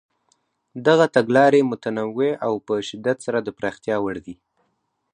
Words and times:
دغه 0.87 1.05
تګلارې 1.15 1.61
متنوع 1.71 2.31
او 2.45 2.53
په 2.65 2.73
شدت 2.87 3.17
سره 3.25 3.39
د 3.41 3.49
پراختیا 3.57 3.95
وړ 4.01 4.15
دي. 4.25 4.35